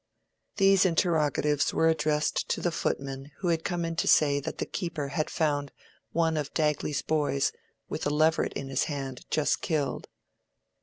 These 0.57 0.83
interrogatives 0.83 1.75
were 1.75 1.87
addressed 1.87 2.49
to 2.49 2.59
the 2.59 2.71
footman 2.71 3.29
who 3.41 3.49
had 3.49 3.63
come 3.63 3.85
in 3.85 3.95
to 3.97 4.07
say 4.07 4.39
that 4.39 4.57
the 4.57 4.65
keeper 4.65 5.09
had 5.09 5.29
found 5.29 5.71
one 6.11 6.37
of 6.37 6.55
Dagley's 6.55 7.03
boys 7.03 7.51
with 7.87 8.07
a 8.07 8.09
leveret 8.09 8.53
in 8.53 8.69
his 8.69 8.85
hand 8.85 9.25
just 9.29 9.61
killed. 9.61 10.07